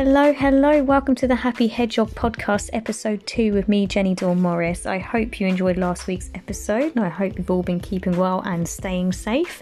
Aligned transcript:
Hello, 0.00 0.32
hello. 0.32 0.80
Welcome 0.84 1.16
to 1.16 1.26
the 1.26 1.34
Happy 1.34 1.66
Hedgehog 1.66 2.10
podcast, 2.10 2.70
episode 2.72 3.26
two 3.26 3.52
with 3.52 3.66
me, 3.66 3.84
Jenny 3.88 4.14
Dawn 4.14 4.40
Morris. 4.40 4.86
I 4.86 5.00
hope 5.00 5.40
you 5.40 5.48
enjoyed 5.48 5.76
last 5.76 6.06
week's 6.06 6.30
episode 6.36 6.92
and 6.94 7.04
I 7.04 7.08
hope 7.08 7.36
you've 7.36 7.50
all 7.50 7.64
been 7.64 7.80
keeping 7.80 8.16
well 8.16 8.40
and 8.46 8.68
staying 8.68 9.12
safe. 9.12 9.60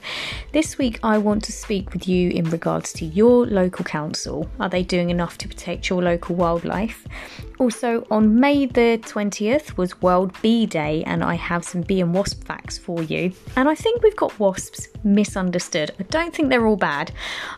This 0.53 0.77
week, 0.77 1.01
I 1.03 1.17
want 1.17 1.43
to 1.45 1.53
speak 1.53 1.95
with 1.95 2.07
you 2.07 2.29
in 2.33 2.51
regards 2.51 2.93
to 2.93 3.07
your 3.07 3.47
local 3.47 3.87
council. 3.87 4.47
Are 4.61 4.69
they 4.69 4.83
doing 4.83 5.09
enough 5.09 5.39
to 5.39 5.49
protect 5.49 5.89
your 5.89 6.03
local 6.03 6.37
wildlife? 6.37 7.07
Also, 7.59 8.07
on 8.11 8.39
May 8.39 8.67
the 8.67 9.01
20th 9.05 9.79
was 9.79 10.03
World 10.03 10.37
Bee 10.43 10.67
Day, 10.67 11.03
and 11.05 11.25
I 11.25 11.37
have 11.37 11.65
some 11.65 11.81
bee 11.81 12.03
and 12.03 12.13
wasp 12.13 12.45
facts 12.45 12.77
for 12.77 13.03
you. 13.03 13.33
And 13.57 13.71
I 13.71 13.75
think 13.75 14.03
we've 14.03 14.15
got 14.15 14.39
wasps 14.39 14.89
misunderstood. 15.07 15.93
I 15.99 16.03
don't 16.03 16.35
think 16.35 16.51
they're 16.51 16.67
all 16.67 16.77
bad. 16.77 17.13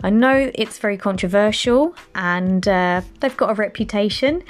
I 0.04 0.10
know 0.10 0.52
it's 0.54 0.78
very 0.78 0.96
controversial 0.96 1.96
and 2.14 2.68
uh, 2.68 3.00
they've 3.18 3.36
got 3.36 3.50
a 3.50 3.54
reputation, 3.54 4.44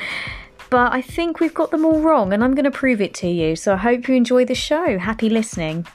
but 0.68 0.92
I 0.92 1.00
think 1.00 1.40
we've 1.40 1.54
got 1.54 1.70
them 1.70 1.86
all 1.86 2.00
wrong, 2.00 2.32
and 2.34 2.44
I'm 2.44 2.54
going 2.54 2.66
to 2.66 2.70
prove 2.70 3.00
it 3.00 3.14
to 3.14 3.28
you. 3.28 3.56
So 3.56 3.72
I 3.72 3.76
hope 3.78 4.06
you 4.06 4.14
enjoy 4.14 4.44
the 4.44 4.54
show. 4.54 4.98
Happy 4.98 5.30
listening. 5.30 5.86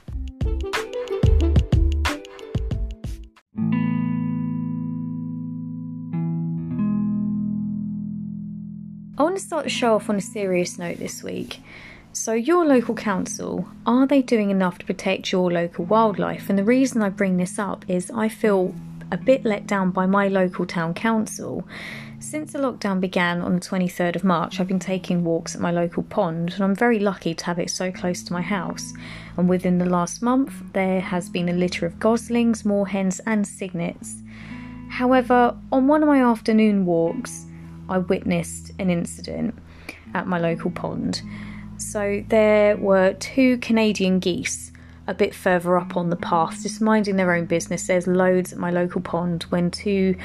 I 9.16 9.22
want 9.22 9.36
to 9.36 9.42
start 9.42 9.62
the 9.62 9.70
show 9.70 9.94
off 9.94 10.10
on 10.10 10.16
a 10.16 10.20
serious 10.20 10.76
note 10.76 10.98
this 10.98 11.22
week. 11.22 11.60
So, 12.14 12.32
your 12.32 12.64
local 12.64 12.94
council, 12.94 13.66
are 13.86 14.06
they 14.06 14.22
doing 14.22 14.50
enough 14.50 14.78
to 14.78 14.86
protect 14.86 15.32
your 15.32 15.50
local 15.50 15.84
wildlife? 15.84 16.48
And 16.48 16.56
the 16.56 16.62
reason 16.62 17.02
I 17.02 17.08
bring 17.08 17.38
this 17.38 17.58
up 17.58 17.84
is 17.88 18.08
I 18.08 18.28
feel 18.28 18.72
a 19.10 19.16
bit 19.16 19.44
let 19.44 19.66
down 19.66 19.90
by 19.90 20.06
my 20.06 20.28
local 20.28 20.64
town 20.64 20.94
council. 20.94 21.66
Since 22.20 22.52
the 22.52 22.60
lockdown 22.60 23.00
began 23.00 23.40
on 23.40 23.56
the 23.56 23.60
23rd 23.60 24.14
of 24.14 24.22
March, 24.22 24.60
I've 24.60 24.68
been 24.68 24.78
taking 24.78 25.24
walks 25.24 25.56
at 25.56 25.60
my 25.60 25.72
local 25.72 26.04
pond, 26.04 26.52
and 26.52 26.62
I'm 26.62 26.76
very 26.76 27.00
lucky 27.00 27.34
to 27.34 27.44
have 27.46 27.58
it 27.58 27.68
so 27.68 27.90
close 27.90 28.22
to 28.22 28.32
my 28.32 28.42
house. 28.42 28.92
And 29.36 29.48
within 29.48 29.78
the 29.78 29.84
last 29.84 30.22
month, 30.22 30.52
there 30.72 31.00
has 31.00 31.28
been 31.28 31.48
a 31.48 31.52
litter 31.52 31.84
of 31.84 31.98
goslings, 31.98 32.62
moorhens, 32.62 33.20
and 33.26 33.44
cygnets. 33.44 34.22
However, 34.88 35.56
on 35.72 35.88
one 35.88 36.04
of 36.04 36.08
my 36.08 36.22
afternoon 36.22 36.86
walks, 36.86 37.46
I 37.88 37.98
witnessed 37.98 38.70
an 38.78 38.88
incident 38.88 39.58
at 40.14 40.28
my 40.28 40.38
local 40.38 40.70
pond. 40.70 41.20
So 41.84 42.24
there 42.28 42.76
were 42.76 43.12
two 43.14 43.58
Canadian 43.58 44.18
geese 44.18 44.72
a 45.06 45.14
bit 45.14 45.34
further 45.34 45.76
up 45.76 45.96
on 45.96 46.10
the 46.10 46.16
path, 46.16 46.62
just 46.62 46.80
minding 46.80 47.16
their 47.16 47.32
own 47.32 47.44
business. 47.44 47.86
There's 47.86 48.06
loads 48.06 48.52
at 48.52 48.58
my 48.58 48.70
local 48.70 49.00
pond 49.00 49.44
when 49.44 49.70
two 49.70 50.16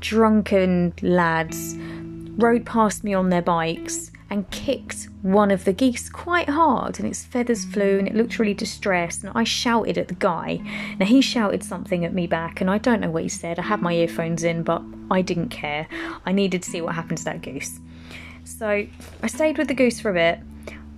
drunken 0.00 0.92
lads 1.00 1.74
rode 2.36 2.66
past 2.66 3.02
me 3.02 3.14
on 3.14 3.30
their 3.30 3.40
bikes 3.40 4.10
and 4.28 4.50
kicked 4.50 5.08
one 5.22 5.50
of 5.50 5.64
the 5.64 5.72
geese 5.72 6.10
quite 6.10 6.50
hard 6.50 6.98
and 6.98 7.08
its 7.08 7.24
feathers 7.24 7.64
flew 7.64 7.98
and 7.98 8.08
it 8.08 8.14
looked 8.14 8.38
really 8.38 8.52
distressed 8.52 9.22
and 9.22 9.32
I 9.34 9.44
shouted 9.44 9.96
at 9.96 10.08
the 10.08 10.14
guy. 10.14 10.60
Now 10.98 11.06
he 11.06 11.22
shouted 11.22 11.62
something 11.62 12.04
at 12.04 12.12
me 12.12 12.26
back 12.26 12.60
and 12.60 12.68
I 12.68 12.78
don't 12.78 13.00
know 13.00 13.10
what 13.10 13.22
he 13.22 13.28
said. 13.28 13.58
I 13.58 13.62
had 13.62 13.80
my 13.80 13.94
earphones 13.94 14.42
in 14.42 14.64
but 14.64 14.82
I 15.10 15.22
didn't 15.22 15.48
care. 15.48 15.86
I 16.26 16.32
needed 16.32 16.62
to 16.64 16.70
see 16.70 16.80
what 16.82 16.94
happened 16.96 17.18
to 17.18 17.24
that 17.24 17.42
goose. 17.42 17.78
So 18.44 18.86
I 19.22 19.26
stayed 19.28 19.56
with 19.56 19.68
the 19.68 19.74
goose 19.74 20.00
for 20.00 20.10
a 20.10 20.14
bit. 20.14 20.40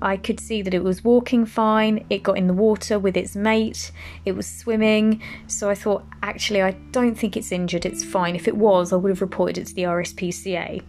I 0.00 0.16
could 0.16 0.40
see 0.40 0.62
that 0.62 0.74
it 0.74 0.84
was 0.84 1.04
walking 1.04 1.44
fine. 1.46 2.04
It 2.10 2.22
got 2.22 2.38
in 2.38 2.46
the 2.46 2.54
water 2.54 2.98
with 2.98 3.16
its 3.16 3.34
mate. 3.34 3.90
It 4.24 4.32
was 4.32 4.46
swimming. 4.46 5.22
So 5.46 5.68
I 5.70 5.74
thought, 5.74 6.04
actually, 6.22 6.62
I 6.62 6.72
don't 6.92 7.14
think 7.14 7.36
it's 7.36 7.52
injured. 7.52 7.86
It's 7.86 8.04
fine. 8.04 8.36
If 8.36 8.48
it 8.48 8.56
was, 8.56 8.92
I 8.92 8.96
would 8.96 9.10
have 9.10 9.20
reported 9.20 9.58
it 9.58 9.66
to 9.68 9.74
the 9.74 9.82
RSPCA. 9.82 10.82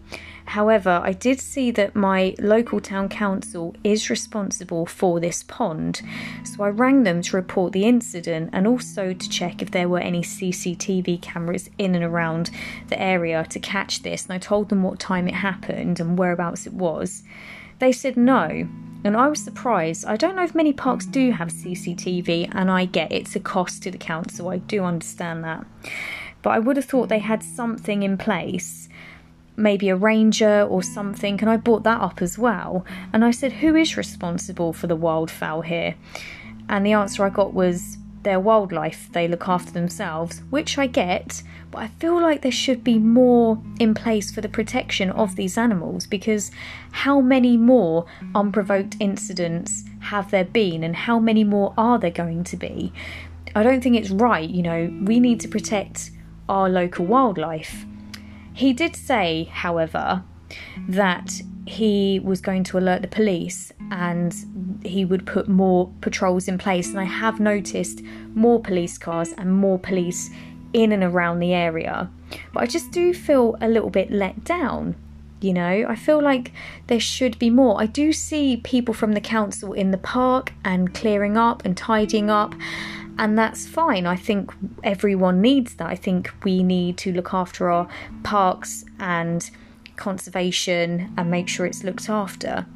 However, 0.50 1.00
I 1.04 1.12
did 1.12 1.38
see 1.38 1.70
that 1.72 1.94
my 1.94 2.34
local 2.40 2.80
town 2.80 3.08
council 3.08 3.76
is 3.84 4.10
responsible 4.10 4.84
for 4.84 5.20
this 5.20 5.44
pond, 5.44 6.02
so 6.42 6.64
I 6.64 6.70
rang 6.70 7.04
them 7.04 7.22
to 7.22 7.36
report 7.36 7.72
the 7.72 7.84
incident 7.84 8.50
and 8.52 8.66
also 8.66 9.12
to 9.12 9.28
check 9.28 9.62
if 9.62 9.70
there 9.70 9.88
were 9.88 10.00
any 10.00 10.22
CCTV 10.22 11.22
cameras 11.22 11.70
in 11.78 11.94
and 11.94 12.02
around 12.02 12.50
the 12.88 13.00
area 13.00 13.46
to 13.48 13.60
catch 13.60 14.02
this. 14.02 14.24
And 14.24 14.32
I 14.32 14.38
told 14.38 14.70
them 14.70 14.82
what 14.82 14.98
time 14.98 15.28
it 15.28 15.34
happened 15.34 16.00
and 16.00 16.18
whereabouts 16.18 16.66
it 16.66 16.72
was. 16.72 17.22
They 17.78 17.92
said 17.92 18.16
no, 18.16 18.68
and 19.04 19.16
I 19.16 19.28
was 19.28 19.42
surprised. 19.42 20.04
I 20.04 20.16
don't 20.16 20.36
know 20.36 20.44
if 20.44 20.54
many 20.54 20.72
parks 20.72 21.06
do 21.06 21.32
have 21.32 21.48
CCTV, 21.48 22.50
and 22.52 22.70
I 22.70 22.84
get 22.84 23.12
it's 23.12 23.36
a 23.36 23.40
cost 23.40 23.82
to 23.84 23.90
the 23.90 23.98
council, 23.98 24.48
I 24.48 24.58
do 24.58 24.84
understand 24.84 25.44
that. 25.44 25.66
But 26.42 26.50
I 26.50 26.58
would 26.58 26.76
have 26.76 26.86
thought 26.86 27.08
they 27.08 27.18
had 27.18 27.42
something 27.42 28.02
in 28.02 28.16
place 28.16 28.88
maybe 29.60 29.88
a 29.88 29.96
ranger 29.96 30.62
or 30.62 30.82
something, 30.82 31.38
and 31.40 31.50
I 31.50 31.56
brought 31.56 31.84
that 31.84 32.00
up 32.00 32.22
as 32.22 32.38
well. 32.38 32.84
And 33.12 33.24
I 33.24 33.30
said, 33.30 33.52
Who 33.54 33.76
is 33.76 33.96
responsible 33.96 34.72
for 34.72 34.86
the 34.86 34.96
wildfowl 34.96 35.66
here? 35.66 35.94
And 36.68 36.84
the 36.84 36.92
answer 36.92 37.24
I 37.24 37.30
got 37.30 37.52
was 37.52 37.98
their 38.22 38.40
wildlife, 38.40 39.08
they 39.12 39.26
look 39.26 39.48
after 39.48 39.72
themselves, 39.72 40.42
which 40.50 40.78
I 40.78 40.86
get, 40.86 41.42
but 41.70 41.78
I 41.78 41.88
feel 41.88 42.20
like 42.20 42.42
there 42.42 42.52
should 42.52 42.84
be 42.84 42.98
more 42.98 43.62
in 43.78 43.94
place 43.94 44.30
for 44.30 44.40
the 44.40 44.48
protection 44.48 45.10
of 45.10 45.36
these 45.36 45.56
animals 45.56 46.06
because 46.06 46.50
how 46.92 47.20
many 47.20 47.56
more 47.56 48.06
unprovoked 48.34 48.96
incidents 49.00 49.84
have 50.00 50.30
there 50.30 50.44
been 50.44 50.84
and 50.84 50.96
how 50.96 51.18
many 51.18 51.44
more 51.44 51.72
are 51.78 51.98
there 51.98 52.10
going 52.10 52.44
to 52.44 52.56
be? 52.56 52.92
I 53.54 53.62
don't 53.62 53.82
think 53.82 53.96
it's 53.96 54.10
right, 54.10 54.48
you 54.48 54.62
know, 54.62 54.92
we 55.02 55.20
need 55.20 55.40
to 55.40 55.48
protect 55.48 56.10
our 56.48 56.68
local 56.68 57.06
wildlife 57.06 57.84
he 58.60 58.74
did 58.74 58.94
say, 58.94 59.44
however, 59.44 60.22
that 60.88 61.40
he 61.66 62.20
was 62.20 62.40
going 62.40 62.64
to 62.64 62.78
alert 62.78 63.02
the 63.02 63.08
police 63.08 63.72
and 63.90 64.34
he 64.84 65.04
would 65.04 65.26
put 65.26 65.48
more 65.48 65.92
patrols 66.00 66.48
in 66.48 66.58
place. 66.58 66.88
And 66.90 67.00
I 67.00 67.04
have 67.04 67.40
noticed 67.40 68.02
more 68.34 68.60
police 68.60 68.98
cars 68.98 69.32
and 69.36 69.52
more 69.52 69.78
police 69.78 70.30
in 70.72 70.92
and 70.92 71.02
around 71.02 71.40
the 71.40 71.52
area. 71.52 72.10
But 72.52 72.62
I 72.62 72.66
just 72.66 72.90
do 72.90 73.12
feel 73.12 73.56
a 73.60 73.68
little 73.68 73.90
bit 73.90 74.10
let 74.10 74.44
down. 74.44 74.96
You 75.40 75.54
know, 75.54 75.86
I 75.88 75.96
feel 75.96 76.22
like 76.22 76.52
there 76.88 77.00
should 77.00 77.38
be 77.38 77.48
more. 77.48 77.80
I 77.80 77.86
do 77.86 78.12
see 78.12 78.58
people 78.58 78.92
from 78.92 79.12
the 79.12 79.22
council 79.22 79.72
in 79.72 79.90
the 79.90 79.98
park 79.98 80.52
and 80.64 80.92
clearing 80.92 81.38
up 81.38 81.64
and 81.64 81.74
tidying 81.74 82.28
up, 82.28 82.54
and 83.16 83.38
that's 83.38 83.66
fine. 83.66 84.06
I 84.06 84.16
think 84.16 84.52
everyone 84.84 85.40
needs 85.40 85.76
that. 85.76 85.88
I 85.88 85.96
think 85.96 86.30
we 86.44 86.62
need 86.62 86.98
to 86.98 87.12
look 87.12 87.32
after 87.32 87.70
our 87.70 87.88
parks 88.22 88.84
and 88.98 89.50
conservation 90.00 91.14
and 91.16 91.30
make 91.30 91.48
sure 91.48 91.66
it's 91.66 91.84
looked 91.84 92.08
after. 92.08 92.66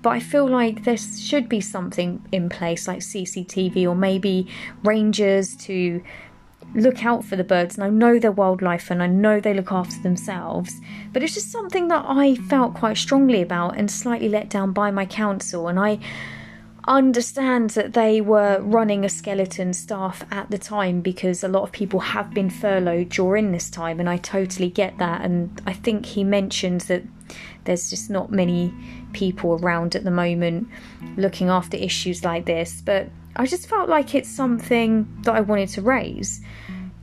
But 0.00 0.10
I 0.10 0.20
feel 0.20 0.48
like 0.48 0.84
there 0.84 0.96
should 0.96 1.48
be 1.48 1.60
something 1.60 2.24
in 2.32 2.48
place 2.48 2.86
like 2.88 3.00
CCTV 3.00 3.86
or 3.86 3.94
maybe 3.94 4.46
rangers 4.84 5.54
to 5.66 6.02
look 6.74 7.04
out 7.04 7.24
for 7.24 7.36
the 7.36 7.44
birds 7.44 7.76
and 7.76 7.84
I 7.84 7.90
know 7.90 8.18
they're 8.18 8.32
wildlife 8.32 8.90
and 8.90 9.02
I 9.02 9.06
know 9.06 9.40
they 9.40 9.54
look 9.54 9.72
after 9.72 10.00
themselves. 10.02 10.72
But 11.12 11.22
it's 11.22 11.34
just 11.34 11.50
something 11.50 11.88
that 11.88 12.04
I 12.06 12.36
felt 12.36 12.74
quite 12.74 12.96
strongly 12.96 13.42
about 13.42 13.76
and 13.76 13.90
slightly 13.90 14.28
let 14.28 14.48
down 14.48 14.72
by 14.72 14.90
my 14.90 15.06
council 15.06 15.68
and 15.68 15.78
I 15.78 15.98
understand 16.86 17.70
that 17.70 17.94
they 17.94 18.20
were 18.20 18.60
running 18.60 19.04
a 19.04 19.08
skeleton 19.08 19.72
staff 19.72 20.24
at 20.30 20.50
the 20.50 20.58
time 20.58 21.00
because 21.00 21.42
a 21.42 21.48
lot 21.48 21.62
of 21.62 21.72
people 21.72 22.00
have 22.00 22.32
been 22.32 22.50
furloughed 22.50 23.08
during 23.08 23.52
this 23.52 23.70
time, 23.70 23.98
and 23.98 24.08
I 24.08 24.16
totally 24.18 24.70
get 24.70 24.98
that. 24.98 25.22
And 25.22 25.60
I 25.66 25.72
think 25.72 26.06
he 26.06 26.22
mentioned 26.22 26.82
that 26.82 27.02
there's 27.64 27.90
just 27.90 28.08
not 28.08 28.30
many 28.30 28.72
people 29.12 29.54
around 29.54 29.96
at 29.96 30.04
the 30.04 30.10
moment 30.10 30.68
looking 31.16 31.48
after 31.48 31.76
issues 31.76 32.24
like 32.24 32.46
this, 32.46 32.80
but 32.84 33.08
I 33.34 33.46
just 33.46 33.68
felt 33.68 33.88
like 33.88 34.14
it's 34.14 34.28
something 34.28 35.08
that 35.22 35.34
I 35.34 35.40
wanted 35.40 35.70
to 35.70 35.82
raise. 35.82 36.40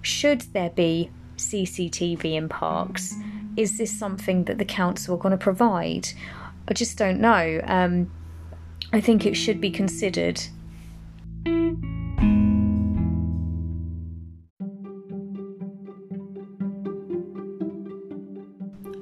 Should 0.01 0.41
there 0.53 0.69
be 0.69 1.11
CCTV 1.37 2.35
in 2.35 2.49
parks? 2.49 3.16
Is 3.58 3.78
this 3.78 3.91
something 3.91 4.46
that 4.46 4.58
the 4.58 4.66
council 4.66 5.16
are 5.16 5.19
going 5.19 5.31
to 5.31 5.37
provide? 5.37 6.09
I 6.67 6.73
just 6.73 6.97
don't 6.97 7.19
know. 7.19 7.61
Um, 7.66 8.09
I 8.93 9.01
think 9.01 9.25
it 9.25 9.34
should 9.34 9.59
be 9.59 9.72
considered. 9.72 10.40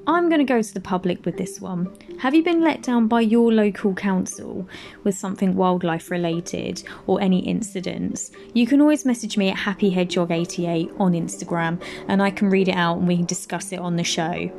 I'm 0.08 0.30
going 0.30 0.40
to 0.40 0.46
go 0.46 0.62
to 0.62 0.74
the 0.74 0.80
public 0.82 1.26
with 1.26 1.36
this 1.36 1.60
one. 1.60 1.94
Have 2.20 2.34
you 2.34 2.42
been 2.42 2.62
let 2.62 2.84
down 2.84 3.08
by 3.08 3.20
your 3.20 3.52
local 3.52 3.94
council 3.94 4.66
with 5.04 5.18
something 5.18 5.56
wildlife 5.56 6.10
related 6.10 6.84
or 7.06 7.20
any 7.20 7.40
incidents? 7.40 8.32
You 8.54 8.66
can 8.66 8.80
always 8.80 9.04
message 9.04 9.38
me 9.38 9.50
at 9.50 9.58
happyhedgehog88 9.58 11.00
on 11.02 11.12
Instagram 11.12 11.84
and 12.08 12.22
I 12.22 12.32
can 12.32 12.50
read 12.50 12.70
it 12.70 12.76
out 12.76 13.00
and 13.00 13.10
we 13.10 13.18
can 13.18 13.26
discuss 13.26 13.74
it 13.74 13.80
on 13.80 13.98
the 13.98 14.06
show. 14.06 14.50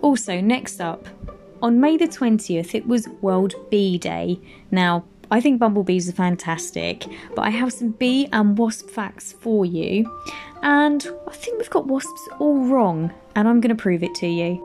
Also, 0.00 0.40
next 0.40 0.80
up, 0.80 1.08
on 1.62 1.80
May 1.80 1.96
the 1.96 2.06
20th, 2.06 2.74
it 2.74 2.86
was 2.86 3.08
World 3.20 3.54
Bee 3.70 3.98
Day. 3.98 4.38
Now, 4.70 5.04
I 5.30 5.40
think 5.40 5.58
bumblebees 5.58 6.08
are 6.08 6.12
fantastic, 6.12 7.04
but 7.34 7.42
I 7.42 7.50
have 7.50 7.72
some 7.72 7.90
bee 7.90 8.28
and 8.32 8.56
wasp 8.56 8.88
facts 8.88 9.32
for 9.32 9.66
you. 9.66 10.10
And 10.62 11.06
I 11.26 11.32
think 11.32 11.58
we've 11.58 11.70
got 11.70 11.86
wasps 11.86 12.28
all 12.38 12.66
wrong, 12.66 13.12
and 13.34 13.48
I'm 13.48 13.60
going 13.60 13.76
to 13.76 13.80
prove 13.80 14.02
it 14.02 14.14
to 14.16 14.26
you. 14.26 14.64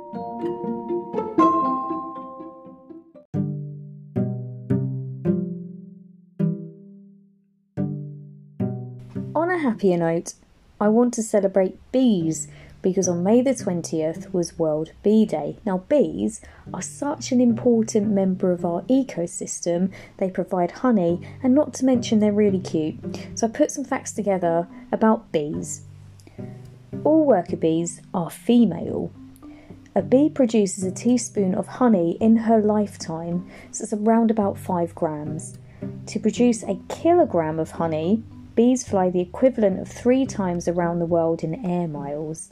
On 9.35 9.49
a 9.49 9.57
happier 9.57 9.97
note, 9.97 10.33
I 10.79 10.87
want 10.87 11.13
to 11.15 11.23
celebrate 11.23 11.77
bees 11.91 12.47
because 12.83 13.07
on 13.07 13.23
May 13.23 13.41
the 13.41 13.51
20th 13.51 14.31
was 14.33 14.59
World 14.59 14.91
Bee 15.01 15.25
Day. 15.25 15.57
Now, 15.65 15.79
bees 15.89 16.41
are 16.71 16.81
such 16.81 17.31
an 17.31 17.39
important 17.39 18.11
member 18.11 18.51
of 18.51 18.65
our 18.65 18.81
ecosystem. 18.83 19.91
They 20.17 20.29
provide 20.29 20.71
honey, 20.71 21.25
and 21.41 21.55
not 21.55 21.73
to 21.75 21.85
mention, 21.85 22.19
they're 22.19 22.33
really 22.33 22.59
cute. 22.59 22.95
So, 23.35 23.47
I 23.47 23.49
put 23.49 23.71
some 23.71 23.85
facts 23.85 24.11
together 24.11 24.67
about 24.91 25.31
bees. 25.31 25.83
All 27.05 27.25
worker 27.25 27.55
bees 27.55 28.01
are 28.13 28.29
female. 28.29 29.11
A 29.95 30.01
bee 30.01 30.29
produces 30.29 30.83
a 30.83 30.91
teaspoon 30.91 31.55
of 31.55 31.67
honey 31.67 32.17
in 32.19 32.35
her 32.35 32.59
lifetime, 32.59 33.49
so 33.71 33.83
it's 33.83 33.93
around 33.93 34.29
about 34.29 34.57
5 34.57 34.93
grams. 34.93 35.57
To 36.07 36.19
produce 36.19 36.63
a 36.63 36.79
kilogram 36.89 37.59
of 37.59 37.71
honey, 37.71 38.23
bees 38.55 38.87
fly 38.87 39.09
the 39.09 39.21
equivalent 39.21 39.79
of 39.79 39.87
three 39.87 40.25
times 40.25 40.67
around 40.67 40.99
the 40.99 41.05
world 41.05 41.43
in 41.43 41.65
air 41.65 41.87
miles. 41.87 42.51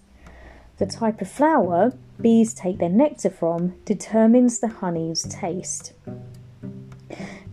The 0.81 0.87
type 0.87 1.21
of 1.21 1.29
flower 1.29 1.93
bees 2.19 2.55
take 2.55 2.79
their 2.79 2.89
nectar 2.89 3.29
from 3.29 3.75
determines 3.85 4.57
the 4.57 4.67
honey's 4.67 5.21
taste. 5.21 5.93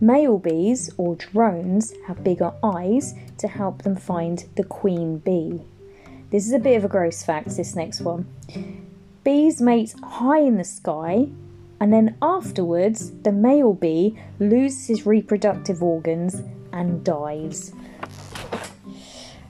Male 0.01 0.39
bees, 0.39 0.89
or 0.97 1.13
drones, 1.13 1.93
have 2.07 2.23
bigger 2.23 2.53
eyes 2.63 3.13
to 3.37 3.47
help 3.47 3.83
them 3.83 3.95
find 3.95 4.45
the 4.55 4.63
queen 4.63 5.19
bee. 5.19 5.61
This 6.31 6.47
is 6.47 6.53
a 6.53 6.57
bit 6.57 6.75
of 6.75 6.83
a 6.83 6.87
gross 6.87 7.21
fact, 7.21 7.55
this 7.55 7.75
next 7.75 8.01
one. 8.01 8.25
Bees 9.23 9.61
mate 9.61 9.93
high 10.01 10.39
in 10.39 10.57
the 10.57 10.63
sky, 10.63 11.27
and 11.79 11.93
then 11.93 12.17
afterwards, 12.23 13.11
the 13.11 13.31
male 13.31 13.73
bee 13.73 14.17
loses 14.39 14.87
his 14.87 15.05
reproductive 15.05 15.83
organs 15.83 16.41
and 16.73 17.03
dies. 17.03 17.73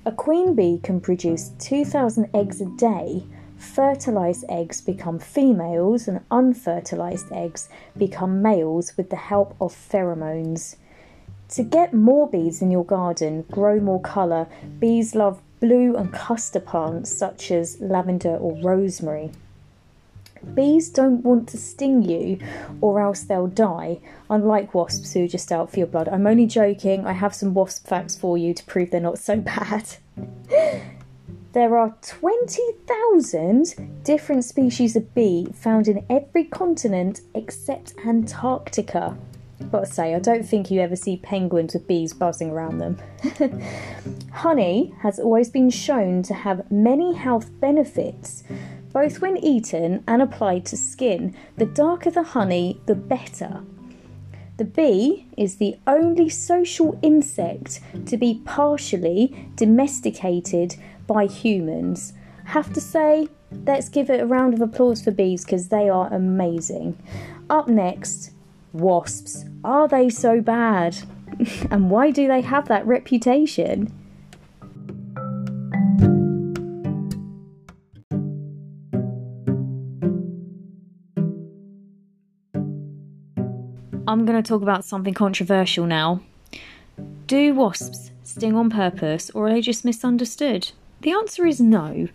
A 0.06 0.12
queen 0.12 0.54
bee 0.54 0.82
can 0.84 1.00
produce 1.00 1.52
2,000 1.60 2.30
eggs 2.34 2.60
a 2.60 2.66
day, 2.66 3.24
fertilized 3.80 4.44
eggs 4.50 4.82
become 4.82 5.18
females 5.18 6.06
and 6.10 6.20
unfertilized 6.30 7.32
eggs 7.32 7.70
become 7.98 8.42
males 8.42 8.98
with 8.98 9.10
the 9.10 9.16
help 9.16 9.56
of 9.62 9.74
pheromones. 9.74 10.76
To 11.52 11.64
get 11.64 11.94
more 11.94 12.30
bees 12.30 12.62
in 12.62 12.72
your 12.72 12.84
garden, 12.84 13.44
grow 13.44 13.80
more 13.80 14.02
colour, 14.02 14.48
bees 14.80 15.16
love 15.16 15.42
blue 15.62 15.96
and 15.96 16.12
cluster 16.12 16.60
plants 16.60 17.10
such 17.18 17.52
as 17.52 17.80
lavender 17.80 18.36
or 18.36 18.62
rosemary. 18.62 19.32
Bees 20.54 20.90
don't 20.90 21.24
want 21.24 21.48
to 21.48 21.58
sting 21.58 22.02
you 22.02 22.38
or 22.82 23.00
else 23.00 23.24
they'll 23.24 23.48
die, 23.48 24.00
unlike 24.30 24.74
wasps 24.74 25.14
who 25.14 25.24
are 25.24 25.30
just 25.30 25.54
out 25.54 25.72
for 25.72 25.80
your 25.80 25.88
blood. 25.88 26.10
I'm 26.10 26.28
only 26.28 26.48
joking, 26.48 27.06
I 27.06 27.14
have 27.14 27.34
some 27.34 27.54
wasp 27.54 27.88
facts 27.88 28.18
for 28.18 28.38
you 28.38 28.54
to 28.54 28.64
prove 28.66 28.92
they're 28.92 29.00
not 29.00 29.20
so 29.20 29.38
bad. 29.40 29.96
There 31.52 31.80
are 31.80 31.96
20,000 32.02 34.04
different 34.04 34.46
species 34.46 34.96
of 34.96 35.16
bee 35.16 35.48
found 35.52 35.88
in 35.88 36.06
every 36.08 36.44
continent 36.44 37.22
except 37.34 37.96
Antarctica. 38.06 39.18
But 39.60 39.82
I 39.82 39.86
say, 39.86 40.14
I 40.14 40.20
don't 40.20 40.48
think 40.48 40.70
you 40.70 40.80
ever 40.80 40.96
see 40.96 41.18
penguins 41.18 41.74
with 41.74 41.88
bees 41.88 42.14
buzzing 42.14 42.52
around 42.52 42.78
them. 42.78 43.00
Honey 44.32 44.94
has 45.02 45.20
always 45.20 45.50
been 45.50 45.72
shown 45.72 46.22
to 46.24 46.36
have 46.36 46.72
many 46.72 47.16
health 47.16 47.50
benefits, 47.60 48.44
both 48.94 49.20
when 49.20 49.36
eaten 49.38 50.04
and 50.08 50.22
applied 50.22 50.68
to 50.68 50.78
skin. 50.78 51.36
The 51.58 51.66
darker 51.66 52.12
the 52.12 52.22
honey, 52.22 52.80
the 52.86 52.94
better. 52.94 53.64
The 54.58 54.66
bee 54.66 55.26
is 55.36 55.56
the 55.56 55.80
only 55.88 56.30
social 56.30 57.00
insect 57.02 57.80
to 58.06 58.18
be 58.18 58.40
partially 58.46 59.50
domesticated 59.56 60.76
by 61.10 61.26
humans. 61.26 62.14
Have 62.46 62.72
to 62.74 62.80
say, 62.80 63.28
let's 63.66 63.90
give 63.90 64.12
it 64.12 64.22
a 64.22 64.28
round 64.28 64.54
of 64.54 64.62
applause 64.62 65.02
for 65.02 65.10
bees 65.10 65.44
because 65.44 65.70
they 65.70 65.90
are 65.90 66.08
amazing. 66.14 66.98
Up 67.50 67.68
next, 67.68 68.32
wasps. 68.74 69.44
Are 69.64 69.88
they 69.88 70.10
so 70.10 70.40
bad? 70.40 70.98
and 71.72 71.90
why 71.90 72.12
do 72.12 72.28
they 72.28 72.42
have 72.42 72.68
that 72.68 72.86
reputation? 72.86 73.92
I'm 84.08 84.26
going 84.26 84.42
to 84.42 84.48
talk 84.48 84.62
about 84.62 84.86
something 84.86 85.14
controversial 85.16 85.88
now. 85.88 86.22
Do 87.26 87.56
wasps 87.56 88.12
sting 88.24 88.56
on 88.56 88.70
purpose 88.70 89.32
or 89.32 89.48
are 89.48 89.52
they 89.52 89.62
just 89.62 89.84
misunderstood? 89.84 90.72
The 91.02 91.12
answer 91.12 91.46
is 91.46 91.62
no. 91.62 92.10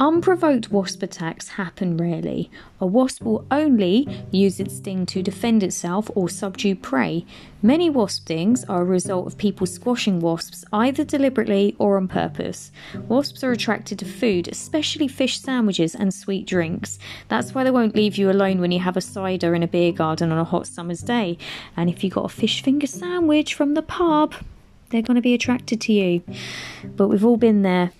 Unprovoked 0.00 0.72
wasp 0.72 1.04
attacks 1.04 1.50
happen 1.50 1.96
rarely. 1.96 2.50
A 2.80 2.86
wasp 2.86 3.22
will 3.22 3.46
only 3.48 4.08
use 4.32 4.58
its 4.58 4.76
sting 4.76 5.06
to 5.06 5.22
defend 5.22 5.62
itself 5.62 6.10
or 6.16 6.28
subdue 6.28 6.74
prey. 6.74 7.24
Many 7.62 7.88
wasp 7.88 8.22
stings 8.22 8.64
are 8.64 8.82
a 8.82 8.84
result 8.84 9.28
of 9.28 9.38
people 9.38 9.68
squashing 9.68 10.18
wasps 10.18 10.64
either 10.72 11.04
deliberately 11.04 11.76
or 11.78 11.96
on 11.96 12.08
purpose. 12.08 12.72
Wasps 13.06 13.44
are 13.44 13.52
attracted 13.52 14.00
to 14.00 14.04
food, 14.04 14.48
especially 14.48 15.06
fish 15.06 15.38
sandwiches 15.38 15.94
and 15.94 16.12
sweet 16.12 16.44
drinks. 16.44 16.98
That's 17.28 17.54
why 17.54 17.62
they 17.62 17.70
won't 17.70 17.94
leave 17.94 18.16
you 18.16 18.32
alone 18.32 18.60
when 18.60 18.72
you 18.72 18.80
have 18.80 18.96
a 18.96 19.00
cider 19.00 19.54
in 19.54 19.62
a 19.62 19.68
beer 19.68 19.92
garden 19.92 20.32
on 20.32 20.38
a 20.38 20.44
hot 20.44 20.66
summer's 20.66 21.02
day. 21.02 21.38
And 21.76 21.88
if 21.88 22.02
you 22.02 22.10
got 22.10 22.24
a 22.24 22.28
fish 22.28 22.64
finger 22.64 22.88
sandwich 22.88 23.54
from 23.54 23.74
the 23.74 23.82
pub, 23.82 24.34
they're 24.94 25.02
going 25.02 25.16
to 25.16 25.20
be 25.20 25.34
attracted 25.34 25.80
to 25.80 25.92
you. 25.92 26.22
But 26.94 27.08
we've 27.08 27.24
all 27.24 27.36
been 27.36 27.62
there. 27.62 27.90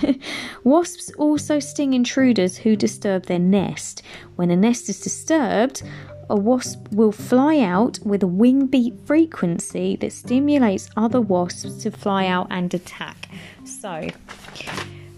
Wasps 0.64 1.12
also 1.12 1.60
sting 1.60 1.94
intruders 1.94 2.56
who 2.56 2.74
disturb 2.74 3.26
their 3.26 3.38
nest. 3.38 4.02
When 4.34 4.50
a 4.50 4.56
nest 4.56 4.88
is 4.88 4.98
disturbed, 4.98 5.84
a 6.28 6.34
wasp 6.34 6.90
will 6.90 7.12
fly 7.12 7.60
out 7.60 8.00
with 8.04 8.24
a 8.24 8.26
wing 8.26 8.66
beat 8.66 8.98
frequency 9.06 9.94
that 9.96 10.12
stimulates 10.12 10.90
other 10.96 11.20
wasps 11.20 11.76
to 11.84 11.92
fly 11.92 12.26
out 12.26 12.48
and 12.50 12.74
attack. 12.74 13.28
So, 13.64 14.08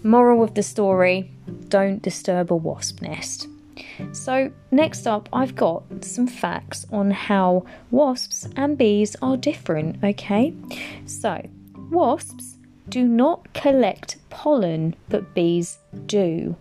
moral 0.03 0.43
of 0.43 0.53
the 0.53 0.61
story 0.61 1.31
don't 1.69 2.03
disturb 2.03 2.51
a 2.51 2.55
wasp 2.55 3.01
nest. 3.01 3.47
So, 4.11 4.51
next 4.71 5.07
up, 5.07 5.29
I've 5.31 5.55
got 5.55 5.83
some 6.03 6.27
facts 6.27 6.85
on 6.91 7.11
how 7.11 7.65
wasps 7.91 8.47
and 8.55 8.77
bees 8.77 9.15
are 9.21 9.37
different, 9.37 10.03
okay? 10.03 10.53
So, 11.05 11.47
wasps 11.89 12.57
do 12.89 13.03
not 13.07 13.53
collect 13.53 14.17
pollen, 14.29 14.95
but 15.09 15.33
bees 15.33 15.77
do. 16.05 16.55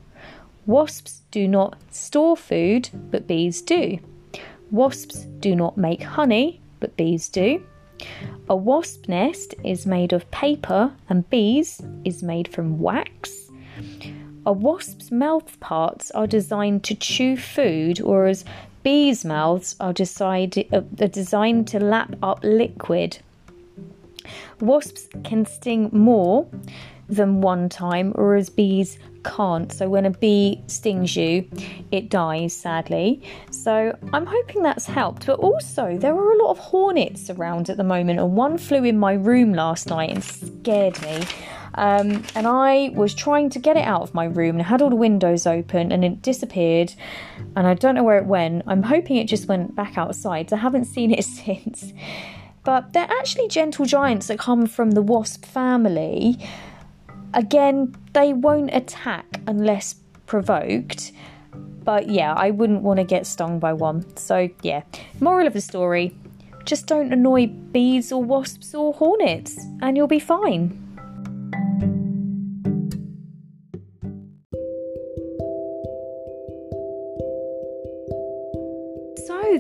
Wasps 0.67 1.23
do 1.31 1.47
not 1.47 1.77
store 1.91 2.37
food, 2.37 2.89
but 3.11 3.27
bees 3.27 3.61
do. 3.61 3.99
Wasps 4.71 5.27
do 5.41 5.55
not 5.55 5.77
make 5.77 6.03
honey, 6.03 6.61
but 6.81 6.97
bees 6.97 7.29
do. 7.29 7.63
A 8.49 8.57
wasp 8.57 9.09
nest 9.09 9.55
is 9.63 9.87
made 9.87 10.13
of 10.13 10.31
paper 10.31 10.93
and 11.09 11.29
bees 11.31 11.81
is 12.05 12.23
made 12.23 12.49
from 12.49 12.79
wax. 12.79 13.51
A 14.47 14.53
wasp's 14.53 15.11
mouth 15.11 15.59
parts 15.61 16.11
are 16.11 16.27
designed 16.27 16.85
to 16.85 16.95
chew 16.95 17.37
food, 17.37 18.01
whereas 18.01 18.45
bees' 18.83 19.25
mouths 19.25 19.75
are, 19.81 19.95
uh, 19.99 20.83
are 21.01 21.09
designed 21.09 21.67
to 21.69 21.81
lap 21.81 22.15
up 22.23 22.41
liquid. 22.43 23.19
Wasps 24.61 25.09
can 25.25 25.47
sting 25.47 25.89
more 25.93 26.47
than 27.09 27.41
one 27.41 27.69
time, 27.71 28.13
whereas 28.13 28.51
bees 28.51 28.99
can't. 29.25 29.73
So 29.73 29.89
when 29.89 30.05
a 30.05 30.11
bee 30.11 30.63
stings 30.67 31.17
you, 31.17 31.49
it 31.91 32.11
dies 32.11 32.53
sadly. 32.53 33.23
So 33.51 33.97
I'm 34.13 34.27
hoping 34.27 34.63
that's 34.63 34.87
helped. 34.87 35.27
But 35.27 35.39
also, 35.39 35.97
there 35.97 36.15
are 36.15 36.33
a 36.33 36.37
lot 36.43 36.51
of 36.51 36.59
hornets 36.59 37.31
around 37.31 37.71
at 37.71 37.79
the 37.79 37.85
moment, 37.85 38.21
and 38.21 38.37
one 38.37 38.59
flew 38.59 38.85
in 38.85 38.99
my 38.99 39.15
room 39.15 39.55
last 39.55 39.89
night 39.89 40.11
and 40.11 40.23
scared 40.23 41.01
me. 41.03 41.23
Um, 41.77 42.23
and 42.35 42.47
I 42.47 42.91
was 42.95 43.15
trying 43.15 43.51
to 43.51 43.59
get 43.59 43.77
it 43.77 43.85
out 43.85 44.03
of 44.03 44.15
my 44.15 44.25
room 44.25 44.57
and 44.57 44.63
had 44.63 44.81
all 44.81 44.91
the 44.91 44.97
windows 44.97 45.47
open 45.47 45.93
and 45.93 46.05
it 46.05 46.23
disappeared. 46.23 46.95
And 47.57 47.67
I 47.67 47.75
don't 47.75 47.95
know 47.95 48.05
where 48.05 48.19
it 48.19 48.27
went. 48.27 48.63
I'm 48.67 48.83
hoping 48.83 49.17
it 49.17 49.27
just 49.27 49.49
went 49.49 49.75
back 49.75 49.99
outside. 49.99 50.53
I 50.53 50.57
haven't 50.57 50.85
seen 50.97 51.13
it 51.13 51.25
since. 51.25 51.93
But 52.65 52.93
they're 52.93 53.11
actually 53.11 53.49
gentle 53.49 53.85
giants 53.85 54.29
that 54.29 54.39
come 54.39 54.67
from 54.67 54.93
the 54.93 55.03
wasp 55.03 55.45
family. 55.45 56.39
Again, 57.35 57.95
they 58.13 58.33
won't 58.33 58.73
attack 58.73 59.41
unless 59.47 59.97
provoked. 60.27 61.13
But 61.53 62.09
yeah, 62.09 62.33
I 62.33 62.51
wouldn't 62.51 62.83
want 62.83 62.99
to 62.99 63.05
get 63.05 63.27
stung 63.27 63.59
by 63.59 63.75
one. 63.75 64.17
So 64.17 64.49
yeah, 64.63 64.85
moral 65.21 65.47
of 65.47 65.53
the 65.53 65.61
story 65.61 66.17
just 66.65 66.87
don't 66.87 67.13
annoy 67.13 67.47
bees 67.47 68.11
or 68.11 68.23
wasps 68.23 68.75
or 68.75 68.95
hornets, 68.95 69.59
and 69.83 69.97
you'll 69.97 70.07
be 70.07 70.19
fine. 70.19 70.84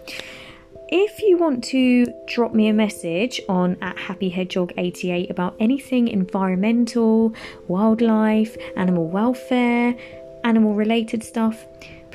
If 0.93 1.23
you 1.23 1.39
want 1.39 1.65
to 1.65 2.13
drop 2.27 2.53
me 2.53 2.69
a 2.69 2.75
message 2.75 3.41
on 3.49 3.79
at 3.81 3.97
Happy 3.97 4.29
Hedgehog 4.29 4.75
88 4.77 5.31
about 5.31 5.57
anything 5.59 6.09
environmental, 6.09 7.33
wildlife, 7.69 8.59
animal 8.77 9.07
welfare, 9.07 9.97
animal 10.45 10.75
related 10.75 11.23
stuff, 11.23 11.65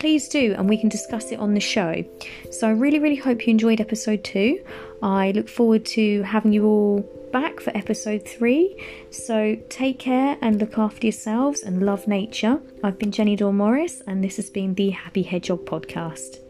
please 0.06 0.28
do, 0.28 0.54
and 0.56 0.70
we 0.70 0.78
can 0.78 0.88
discuss 0.88 1.32
it 1.32 1.40
on 1.40 1.56
the 1.56 1.60
show. 1.60 2.06
So 2.52 2.68
I 2.68 2.74
really, 2.74 3.00
really 3.00 3.16
hope 3.16 3.48
you 3.48 3.50
enjoyed 3.50 3.82
episode 3.82 4.24
two. 4.24 4.64
I 5.02 5.32
look 5.32 5.50
forward 5.50 5.84
to 5.98 6.22
having 6.22 6.54
you 6.54 6.64
all 6.68 7.00
back 7.34 7.60
for 7.60 7.76
episode 7.76 8.24
three. 8.24 8.80
So 9.10 9.58
take 9.68 9.98
care 9.98 10.38
and 10.42 10.60
look 10.60 10.78
after 10.78 11.08
yourselves 11.08 11.64
and 11.64 11.84
love 11.84 12.08
nature. 12.08 12.62
I've 12.84 13.00
been 13.00 13.12
Jenny 13.12 13.36
Dawn 13.36 13.58
Morris, 13.58 14.04
and 14.06 14.24
this 14.24 14.36
has 14.36 14.52
been 14.52 14.76
the 14.76 14.92
Happy 14.92 15.24
Hedgehog 15.24 15.66
podcast. 15.66 16.45